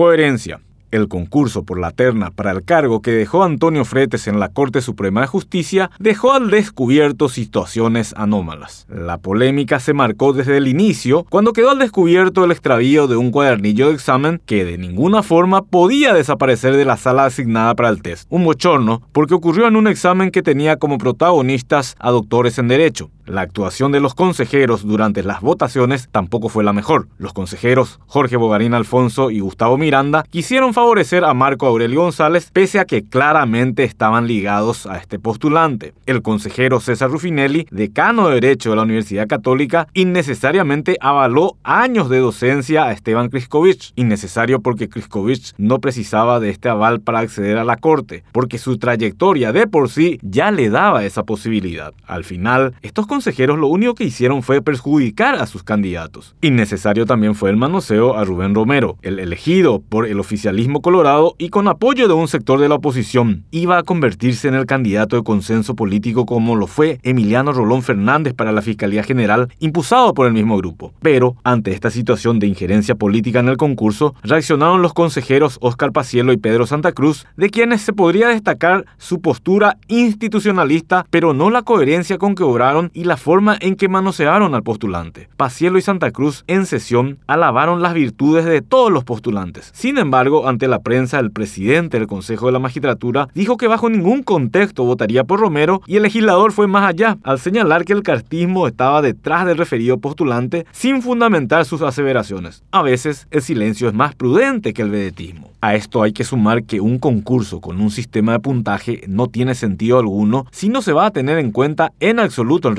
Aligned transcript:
Coherencia. 0.00 0.62
El 0.90 1.08
concurso 1.08 1.62
por 1.62 1.78
la 1.78 1.90
terna 1.90 2.30
para 2.30 2.52
el 2.52 2.64
cargo 2.64 3.02
que 3.02 3.10
dejó 3.10 3.44
Antonio 3.44 3.84
Fretes 3.84 4.26
en 4.28 4.40
la 4.40 4.48
Corte 4.48 4.80
Suprema 4.80 5.20
de 5.20 5.26
Justicia 5.26 5.90
dejó 5.98 6.32
al 6.32 6.48
descubierto 6.48 7.28
situaciones 7.28 8.14
anómalas. 8.16 8.86
La 8.88 9.18
polémica 9.18 9.78
se 9.78 9.92
marcó 9.92 10.32
desde 10.32 10.56
el 10.56 10.68
inicio, 10.68 11.26
cuando 11.28 11.52
quedó 11.52 11.68
al 11.68 11.78
descubierto 11.80 12.42
el 12.44 12.50
extravío 12.50 13.08
de 13.08 13.16
un 13.16 13.30
cuadernillo 13.30 13.88
de 13.88 13.94
examen 13.94 14.40
que 14.46 14.64
de 14.64 14.78
ninguna 14.78 15.22
forma 15.22 15.62
podía 15.62 16.14
desaparecer 16.14 16.74
de 16.74 16.86
la 16.86 16.96
sala 16.96 17.26
asignada 17.26 17.74
para 17.74 17.90
el 17.90 18.00
test. 18.00 18.26
Un 18.30 18.44
bochorno, 18.44 19.02
porque 19.12 19.34
ocurrió 19.34 19.68
en 19.68 19.76
un 19.76 19.86
examen 19.86 20.30
que 20.30 20.42
tenía 20.42 20.78
como 20.78 20.96
protagonistas 20.96 21.94
a 21.98 22.10
doctores 22.10 22.58
en 22.58 22.68
Derecho. 22.68 23.10
La 23.30 23.42
actuación 23.42 23.92
de 23.92 24.00
los 24.00 24.14
consejeros 24.14 24.84
durante 24.84 25.22
las 25.22 25.40
votaciones 25.40 26.08
tampoco 26.10 26.48
fue 26.48 26.64
la 26.64 26.72
mejor. 26.72 27.06
Los 27.16 27.32
consejeros 27.32 28.00
Jorge 28.08 28.36
Bogarín 28.36 28.74
Alfonso 28.74 29.30
y 29.30 29.38
Gustavo 29.38 29.78
Miranda 29.78 30.24
quisieron 30.28 30.74
favorecer 30.74 31.24
a 31.24 31.32
Marco 31.32 31.68
Aurelio 31.68 32.00
González 32.00 32.50
pese 32.52 32.80
a 32.80 32.86
que 32.86 33.04
claramente 33.04 33.84
estaban 33.84 34.26
ligados 34.26 34.84
a 34.86 34.96
este 34.96 35.20
postulante. 35.20 35.94
El 36.06 36.22
consejero 36.22 36.80
César 36.80 37.08
Rufinelli, 37.08 37.68
decano 37.70 38.26
de 38.26 38.40
Derecho 38.40 38.70
de 38.70 38.76
la 38.76 38.82
Universidad 38.82 39.28
Católica, 39.28 39.86
innecesariamente 39.94 40.96
avaló 41.00 41.56
años 41.62 42.08
de 42.08 42.18
docencia 42.18 42.86
a 42.86 42.92
Esteban 42.92 43.28
Kriskovich. 43.28 43.92
Innecesario 43.94 44.58
porque 44.58 44.88
Kriskovich 44.88 45.52
no 45.56 45.78
precisaba 45.78 46.40
de 46.40 46.50
este 46.50 46.68
aval 46.68 47.00
para 47.00 47.20
acceder 47.20 47.58
a 47.58 47.64
la 47.64 47.76
corte, 47.76 48.24
porque 48.32 48.58
su 48.58 48.76
trayectoria 48.78 49.52
de 49.52 49.68
por 49.68 49.88
sí 49.88 50.18
ya 50.20 50.50
le 50.50 50.68
daba 50.68 51.04
esa 51.04 51.22
posibilidad. 51.22 51.94
Al 52.08 52.24
final, 52.24 52.74
estos 52.82 53.06
consejeros 53.06 53.19
lo 53.56 53.66
único 53.68 53.94
que 53.94 54.04
hicieron 54.04 54.42
fue 54.42 54.62
perjudicar 54.62 55.36
a 55.36 55.46
sus 55.46 55.62
candidatos. 55.62 56.34
Innecesario 56.42 57.06
también 57.06 57.34
fue 57.34 57.50
el 57.50 57.56
manoseo 57.56 58.16
a 58.16 58.24
Rubén 58.24 58.54
Romero, 58.54 58.98
el 59.02 59.18
elegido 59.18 59.80
por 59.80 60.06
el 60.06 60.20
oficialismo 60.20 60.82
colorado 60.82 61.34
y 61.38 61.48
con 61.48 61.68
apoyo 61.68 62.08
de 62.08 62.14
un 62.14 62.28
sector 62.28 62.60
de 62.60 62.68
la 62.68 62.76
oposición. 62.76 63.44
Iba 63.50 63.78
a 63.78 63.82
convertirse 63.82 64.48
en 64.48 64.54
el 64.54 64.66
candidato 64.66 65.16
de 65.16 65.22
consenso 65.22 65.74
político 65.74 66.26
como 66.26 66.56
lo 66.56 66.66
fue 66.66 67.00
Emiliano 67.02 67.52
Rolón 67.52 67.82
Fernández 67.82 68.34
para 68.34 68.52
la 68.52 68.62
Fiscalía 68.62 69.02
General, 69.02 69.48
impulsado 69.58 70.14
por 70.14 70.26
el 70.26 70.32
mismo 70.32 70.56
grupo. 70.56 70.92
Pero, 71.00 71.36
ante 71.44 71.72
esta 71.72 71.90
situación 71.90 72.38
de 72.38 72.46
injerencia 72.46 72.94
política 72.94 73.40
en 73.40 73.48
el 73.48 73.56
concurso, 73.56 74.14
reaccionaron 74.22 74.82
los 74.82 74.94
consejeros 74.94 75.58
Óscar 75.60 75.92
Pacielo 75.92 76.32
y 76.32 76.36
Pedro 76.36 76.66
Santa 76.66 76.92
Cruz, 76.92 77.26
de 77.36 77.50
quienes 77.50 77.82
se 77.82 77.92
podría 77.92 78.28
destacar 78.28 78.86
su 78.98 79.20
postura 79.20 79.76
institucionalista, 79.88 81.06
pero 81.10 81.34
no 81.34 81.50
la 81.50 81.62
coherencia 81.62 82.18
con 82.18 82.34
que 82.34 82.42
obraron 82.42 82.90
y 82.94 83.04
la 83.10 83.16
forma 83.16 83.58
en 83.60 83.74
que 83.74 83.88
manosearon 83.88 84.54
al 84.54 84.62
postulante. 84.62 85.28
Pacielo 85.36 85.78
y 85.78 85.82
Santa 85.82 86.12
Cruz 86.12 86.44
en 86.46 86.64
sesión 86.64 87.18
alabaron 87.26 87.82
las 87.82 87.92
virtudes 87.92 88.44
de 88.44 88.62
todos 88.62 88.92
los 88.92 89.02
postulantes. 89.02 89.72
Sin 89.74 89.98
embargo, 89.98 90.46
ante 90.46 90.68
la 90.68 90.78
prensa, 90.78 91.18
el 91.18 91.32
presidente 91.32 91.98
del 91.98 92.06
Consejo 92.06 92.46
de 92.46 92.52
la 92.52 92.60
Magistratura 92.60 93.26
dijo 93.34 93.56
que 93.56 93.66
bajo 93.66 93.90
ningún 93.90 94.22
contexto 94.22 94.84
votaría 94.84 95.24
por 95.24 95.40
Romero 95.40 95.82
y 95.88 95.96
el 95.96 96.04
legislador 96.04 96.52
fue 96.52 96.68
más 96.68 96.88
allá, 96.88 97.18
al 97.24 97.40
señalar 97.40 97.84
que 97.84 97.94
el 97.94 98.04
cartismo 98.04 98.68
estaba 98.68 99.02
detrás 99.02 99.44
del 99.44 99.58
referido 99.58 99.98
postulante 99.98 100.64
sin 100.70 101.02
fundamentar 101.02 101.64
sus 101.64 101.82
aseveraciones. 101.82 102.62
A 102.70 102.82
veces, 102.82 103.26
el 103.32 103.42
silencio 103.42 103.88
es 103.88 103.94
más 103.94 104.14
prudente 104.14 104.72
que 104.72 104.82
el 104.82 104.90
vedetismo. 104.90 105.50
A 105.62 105.74
esto 105.74 106.02
hay 106.02 106.12
que 106.12 106.24
sumar 106.24 106.64
que 106.64 106.80
un 106.80 106.98
concurso 106.98 107.60
con 107.60 107.82
un 107.82 107.90
sistema 107.90 108.32
de 108.32 108.40
puntaje 108.40 109.02
no 109.08 109.26
tiene 109.26 109.54
sentido 109.54 109.98
alguno 109.98 110.46
si 110.52 110.70
no 110.70 110.80
se 110.80 110.94
va 110.94 111.04
a 111.04 111.10
tener 111.10 111.38
en 111.38 111.50
cuenta 111.50 111.92
en 112.00 112.18
absoluto 112.18 112.68
el 112.68 112.76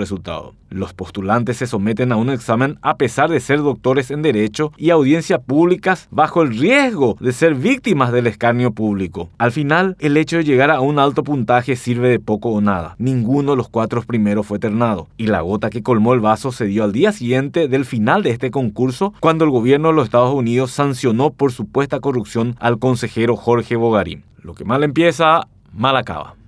los 0.70 0.94
postulantes 0.94 1.58
se 1.58 1.68
someten 1.68 2.12
a 2.12 2.16
un 2.16 2.30
examen 2.30 2.78
a 2.82 2.98
pesar 2.98 3.30
de 3.30 3.40
ser 3.40 3.60
doctores 3.60 4.12
en 4.12 4.22
Derecho 4.22 4.72
y 4.78 4.90
audiencias 4.90 5.40
públicas 5.40 6.08
bajo 6.12 6.42
el 6.42 6.58
riesgo 6.58 7.18
de 7.20 7.32
ser 7.34 7.56
víctimas 7.56 8.12
del 8.12 8.28
escarnio 8.28 8.72
público. 8.72 9.30
Al 9.38 9.52
final, 9.52 9.96
el 10.00 10.18
hecho 10.18 10.38
de 10.38 10.44
llegar 10.44 10.72
a 10.72 10.82
un 10.82 11.00
alto 11.00 11.24
puntaje 11.24 11.76
sirve 11.76 12.10
de 12.10 12.20
poco 12.20 12.50
o 12.50 12.62
nada. 12.62 12.96
Ninguno 12.98 13.52
de 13.52 13.58
los 13.58 13.70
cuatro 13.70 14.02
primeros 14.02 14.48
fue 14.48 14.60
ternado. 14.60 15.08
Y 15.18 15.28
la 15.28 15.42
gota 15.42 15.70
que 15.70 15.84
colmó 15.84 16.14
el 16.14 16.20
vaso 16.20 16.52
se 16.52 16.66
dio 16.66 16.84
al 16.84 16.94
día 16.94 17.12
siguiente 17.12 17.68
del 17.68 17.86
final 17.86 18.24
de 18.24 18.32
este 18.32 18.52
concurso, 18.52 19.14
cuando 19.20 19.46
el 19.46 19.52
gobierno 19.52 19.90
de 19.90 19.96
los 19.96 20.06
Estados 20.06 20.34
Unidos 20.34 20.72
sancionó 20.72 21.32
por 21.32 21.52
supuesta 21.52 22.00
corrupción 22.00 22.56
al 22.60 22.80
consejero 22.80 23.36
Jorge 23.36 23.76
Bogarín. 23.76 24.24
Lo 24.42 24.56
que 24.56 24.66
mal 24.66 24.84
empieza, 24.84 25.48
mal 25.74 25.96
acaba. 25.98 26.41